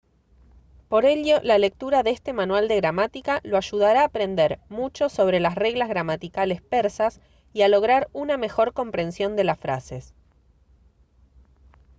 [0.89, 5.39] por ello la lectura de este manual de gramática lo ayudará a aprender mucho sobre
[5.39, 7.21] las reglas gramaticales persas
[7.53, 10.15] y a lograr una mejor comprensión de las frases